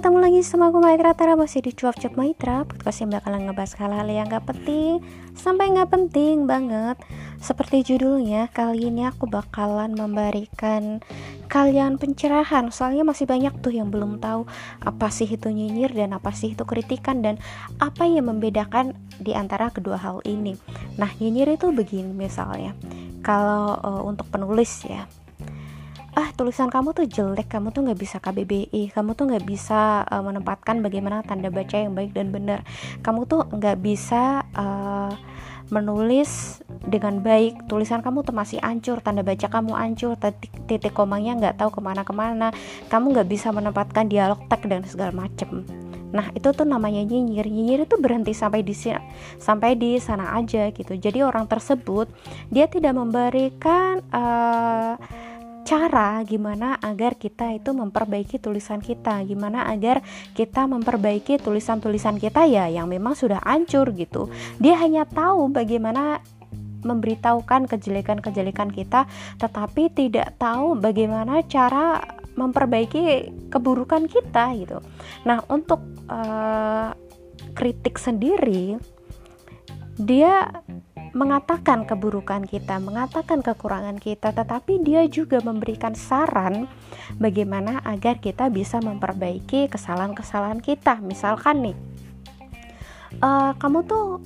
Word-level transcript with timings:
ketemu 0.00 0.16
lagi 0.16 0.40
sama 0.40 0.72
aku 0.72 0.80
Maitra 0.80 1.12
Tara 1.12 1.36
masih 1.36 1.60
di 1.60 1.76
Cuap 1.76 1.92
Cuap 2.00 2.16
Maitra 2.16 2.64
Podcast 2.64 3.04
yang 3.04 3.12
bakalan 3.12 3.44
ngebahas 3.44 3.76
hal-hal 3.76 4.08
yang 4.08 4.32
gak 4.32 4.48
penting 4.48 5.04
Sampai 5.36 5.68
gak 5.76 5.92
penting 5.92 6.48
banget. 6.48 6.96
Seperti 7.36 7.84
judulnya, 7.84 8.48
kali 8.48 8.88
ini 8.88 9.04
aku 9.04 9.28
bakalan 9.28 9.92
memberikan 9.92 11.04
kalian 11.52 12.00
pencerahan. 12.00 12.72
Soalnya 12.72 13.04
masih 13.04 13.28
banyak 13.28 13.52
tuh 13.60 13.76
yang 13.76 13.92
belum 13.92 14.24
tahu 14.24 14.48
Apa 14.80 15.12
sih 15.12 15.28
itu 15.28 15.52
nyinyir 15.52 15.92
dan 15.92 16.16
apa 16.16 16.32
sih 16.32 16.56
itu 16.56 16.64
kritikan 16.64 17.20
Dan 17.20 17.36
apa 17.76 18.08
yang 18.08 18.32
membedakan 18.32 18.96
di 19.20 19.36
antara 19.36 19.68
kedua 19.68 20.00
hal 20.00 20.24
ini. 20.24 20.56
Nah 20.96 21.12
nyinyir 21.20 21.60
itu 21.60 21.76
begini 21.76 22.16
misalnya. 22.16 22.72
Kalau 23.20 23.76
uh, 23.76 24.02
untuk 24.08 24.32
penulis 24.32 24.80
ya 24.88 25.04
ah 26.20 26.28
tulisan 26.36 26.68
kamu 26.68 26.92
tuh 26.92 27.08
jelek 27.08 27.48
kamu 27.48 27.72
tuh 27.72 27.80
nggak 27.88 27.96
bisa 27.96 28.20
KBBI 28.20 28.92
kamu 28.92 29.16
tuh 29.16 29.32
nggak 29.32 29.44
bisa 29.48 30.04
uh, 30.04 30.20
menempatkan 30.20 30.84
bagaimana 30.84 31.24
tanda 31.24 31.48
baca 31.48 31.80
yang 31.80 31.96
baik 31.96 32.12
dan 32.12 32.28
benar 32.28 32.60
kamu 33.00 33.24
tuh 33.24 33.48
nggak 33.48 33.80
bisa 33.80 34.44
uh, 34.52 35.08
menulis 35.72 36.60
dengan 36.84 37.24
baik 37.24 37.64
tulisan 37.72 38.04
kamu 38.04 38.20
tuh 38.20 38.36
masih 38.36 38.60
ancur 38.60 39.00
tanda 39.00 39.24
baca 39.24 39.48
kamu 39.48 39.72
ancur 39.72 40.12
titik, 40.20 40.52
titik 40.68 40.92
komanya 40.92 41.40
nggak 41.40 41.56
tahu 41.56 41.72
ke 41.72 41.80
mana-kemana 41.80 42.52
kamu 42.92 43.16
nggak 43.16 43.28
bisa 43.30 43.48
menempatkan 43.48 44.04
dialog 44.04 44.44
tag 44.52 44.60
dan 44.68 44.84
segala 44.84 45.16
macem 45.16 45.64
Nah, 46.10 46.26
itu 46.34 46.50
tuh 46.50 46.66
namanya 46.66 47.06
nyinyir. 47.06 47.46
Nyinyir 47.46 47.86
itu 47.86 47.94
berhenti 48.02 48.34
sampai 48.34 48.66
di 48.66 48.74
sampai 49.38 49.78
di 49.78 49.94
sana 50.02 50.34
aja 50.34 50.66
gitu. 50.74 50.98
Jadi 50.98 51.22
orang 51.22 51.46
tersebut 51.46 52.10
dia 52.50 52.66
tidak 52.66 52.98
memberikan 52.98 54.02
uh, 54.10 54.98
cara 55.70 56.18
gimana 56.26 56.82
agar 56.82 57.14
kita 57.14 57.54
itu 57.54 57.70
memperbaiki 57.70 58.42
tulisan 58.42 58.82
kita. 58.82 59.22
Gimana 59.22 59.70
agar 59.70 60.02
kita 60.34 60.66
memperbaiki 60.66 61.38
tulisan-tulisan 61.38 62.18
kita 62.18 62.42
ya 62.50 62.66
yang 62.66 62.90
memang 62.90 63.14
sudah 63.14 63.38
hancur 63.46 63.94
gitu. 63.94 64.26
Dia 64.58 64.74
hanya 64.82 65.06
tahu 65.06 65.46
bagaimana 65.54 66.26
memberitahukan 66.82 67.70
kejelekan-kejelekan 67.70 68.74
kita 68.74 69.06
tetapi 69.38 69.94
tidak 69.94 70.34
tahu 70.42 70.74
bagaimana 70.74 71.46
cara 71.46 72.02
memperbaiki 72.34 73.30
keburukan 73.54 74.10
kita 74.10 74.50
gitu. 74.58 74.82
Nah 75.22 75.38
untuk 75.46 75.78
uh, 76.10 76.90
kritik 77.54 77.94
sendiri 77.94 78.74
dia 80.00 80.64
mengatakan 81.10 81.82
keburukan 81.86 82.46
kita, 82.46 82.78
mengatakan 82.78 83.42
kekurangan 83.42 83.98
kita, 83.98 84.30
tetapi 84.30 84.78
dia 84.82 85.06
juga 85.10 85.42
memberikan 85.42 85.98
saran 85.98 86.70
bagaimana 87.18 87.82
agar 87.82 88.22
kita 88.22 88.46
bisa 88.48 88.78
memperbaiki 88.78 89.66
kesalahan-kesalahan 89.66 90.62
kita. 90.62 91.02
Misalkan 91.02 91.70
nih, 91.70 91.76
uh, 93.18 93.52
kamu 93.58 93.86
tuh 93.86 94.22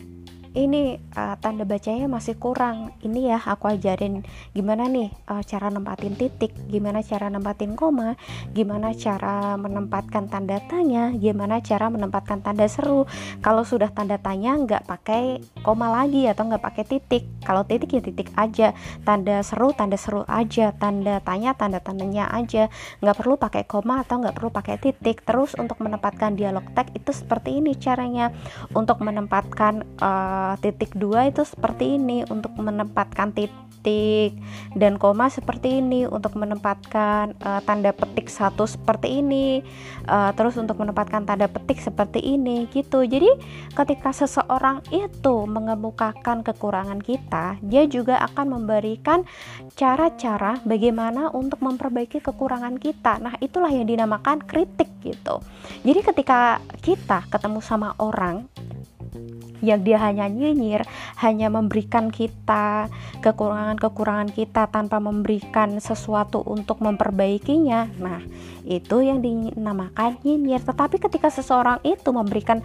ini 0.54 1.02
uh, 1.18 1.34
tanda 1.42 1.66
bacanya 1.66 2.06
masih 2.06 2.38
kurang. 2.38 2.94
Ini 3.02 3.34
ya 3.34 3.38
aku 3.42 3.74
ajarin 3.74 4.22
gimana 4.54 4.86
nih 4.86 5.10
uh, 5.26 5.42
cara 5.42 5.66
nempatin 5.66 6.14
titik 6.14 6.54
gimana 6.70 7.02
cara 7.02 7.26
nempatin 7.26 7.74
koma 7.74 8.14
gimana 8.54 8.94
cara 8.94 9.58
menempatkan 9.58 10.30
tanda 10.30 10.62
tanya 10.62 11.10
gimana 11.10 11.58
cara 11.58 11.90
menempatkan 11.90 12.38
tanda 12.40 12.70
seru. 12.70 13.10
Kalau 13.42 13.66
sudah 13.66 13.90
tanda 13.90 14.14
tanya 14.14 14.54
nggak 14.54 14.86
pakai 14.86 15.42
koma 15.66 15.90
lagi 15.90 16.30
atau 16.30 16.46
nggak 16.46 16.62
pakai 16.62 16.84
titik. 16.86 17.26
Kalau 17.42 17.66
titik 17.66 17.90
ya 17.90 18.00
titik 18.00 18.30
aja. 18.38 18.72
Tanda 19.02 19.42
seru 19.42 19.74
tanda 19.74 19.98
seru 19.98 20.22
aja. 20.30 20.70
Tanda 20.70 21.18
tanya 21.18 21.58
tanda 21.58 21.82
tandanya 21.82 22.30
aja. 22.30 22.70
Nggak 23.02 23.16
perlu 23.18 23.34
pakai 23.36 23.66
koma 23.66 24.06
atau 24.06 24.22
nggak 24.22 24.38
perlu 24.38 24.54
pakai 24.54 24.78
titik. 24.78 25.26
Terus 25.26 25.58
untuk 25.58 25.82
menempatkan 25.82 26.38
dialog 26.38 26.62
tag 26.78 26.94
itu 26.94 27.10
seperti 27.10 27.58
ini 27.58 27.74
caranya. 27.74 28.30
Untuk 28.70 29.02
menempatkan 29.02 29.82
uh, 30.44 30.56
titik 30.60 30.92
dua 30.92 31.32
itu 31.32 31.40
seperti 31.40 31.96
ini 31.96 32.28
untuk 32.28 32.52
menempatkan 32.60 33.32
titik 33.32 33.64
dan 34.72 34.96
koma 34.96 35.28
seperti 35.28 35.84
ini 35.84 36.08
untuk 36.08 36.40
menempatkan 36.40 37.36
uh, 37.44 37.60
tanda 37.68 37.92
petik 37.92 38.32
satu 38.32 38.64
seperti 38.64 39.20
ini 39.20 39.60
uh, 40.08 40.32
terus 40.32 40.56
untuk 40.56 40.80
menempatkan 40.80 41.28
tanda 41.28 41.44
petik 41.52 41.84
seperti 41.84 42.20
ini 42.20 42.64
gitu. 42.72 43.04
Jadi 43.04 43.28
ketika 43.76 44.16
seseorang 44.16 44.80
itu 44.88 45.44
mengemukakan 45.44 46.40
kekurangan 46.40 47.00
kita 47.04 47.60
dia 47.60 47.84
juga 47.84 48.24
akan 48.24 48.56
memberikan 48.60 49.28
cara-cara 49.76 50.56
bagaimana 50.64 51.28
untuk 51.36 51.60
memperbaiki 51.60 52.24
kekurangan 52.24 52.80
kita. 52.80 53.20
Nah 53.20 53.36
itulah 53.44 53.68
yang 53.68 53.84
dinamakan 53.84 54.40
kritik 54.48 54.88
gitu. 55.04 55.44
Jadi 55.84 56.00
ketika 56.00 56.56
kita 56.80 57.28
ketemu 57.28 57.60
sama 57.60 57.92
orang 58.00 58.48
yang 59.64 59.80
dia 59.80 59.96
hanya 59.96 60.28
nyinyir, 60.28 60.84
hanya 61.24 61.48
memberikan 61.48 62.12
kita 62.12 62.92
kekurangan-kekurangan 63.24 64.30
kita 64.36 64.68
tanpa 64.68 65.00
memberikan 65.00 65.80
sesuatu 65.80 66.44
untuk 66.44 66.84
memperbaikinya. 66.84 67.88
Nah, 67.96 68.20
itu 68.68 69.00
yang 69.00 69.24
dinamakan 69.24 70.20
nyinyir. 70.20 70.60
Tetapi 70.60 71.00
ketika 71.00 71.32
seseorang 71.32 71.80
itu 71.80 72.12
memberikan 72.12 72.60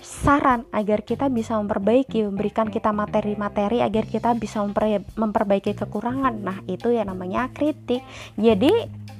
saran 0.00 0.64
agar 0.72 1.04
kita 1.04 1.28
bisa 1.28 1.58
memperbaiki, 1.60 2.24
memberikan 2.24 2.72
kita 2.72 2.94
materi-materi 2.94 3.84
agar 3.84 4.08
kita 4.08 4.32
bisa 4.38 4.64
memperbaiki 5.18 5.76
kekurangan. 5.76 6.34
Nah, 6.40 6.58
itu 6.70 6.94
yang 6.94 7.12
namanya 7.12 7.52
kritik. 7.52 8.00
Jadi, 8.38 8.70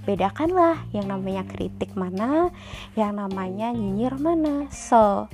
bedakanlah 0.07 0.87
yang 0.95 1.11
namanya 1.11 1.43
kritik 1.45 1.93
mana, 1.99 2.55
yang 2.95 3.19
namanya 3.19 3.75
nyinyir 3.75 4.15
mana. 4.17 4.71
So, 4.71 5.27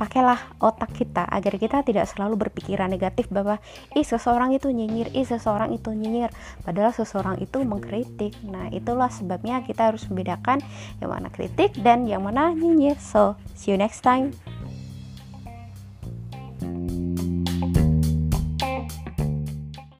pakailah 0.00 0.56
otak 0.64 0.96
kita 0.96 1.28
agar 1.28 1.60
kita 1.60 1.84
tidak 1.84 2.08
selalu 2.08 2.48
berpikiran 2.48 2.88
negatif 2.88 3.28
bahwa 3.28 3.60
ih 3.92 4.06
seseorang 4.06 4.56
itu 4.56 4.72
nyinyir, 4.72 5.12
ih 5.12 5.28
seseorang 5.28 5.76
itu 5.76 5.92
nyinyir, 5.92 6.32
padahal 6.64 6.96
seseorang 6.96 7.36
itu 7.44 7.60
mengkritik. 7.60 8.32
Nah, 8.48 8.72
itulah 8.72 9.12
sebabnya 9.12 9.60
kita 9.60 9.92
harus 9.92 10.08
membedakan 10.08 10.64
yang 11.04 11.12
mana 11.12 11.28
kritik 11.28 11.76
dan 11.84 12.08
yang 12.08 12.24
mana 12.24 12.56
nyinyir. 12.56 12.96
So, 12.96 13.36
see 13.52 13.76
you 13.76 13.76
next 13.76 14.00
time. 14.00 14.32